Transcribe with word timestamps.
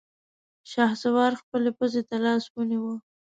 شهسوار 0.71 1.31
خپلې 1.41 1.71
پزې 1.77 2.01
ته 2.09 2.17
لاس 2.25 2.43
ونيو. 2.53 2.93